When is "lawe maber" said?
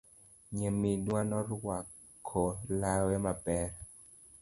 2.81-3.69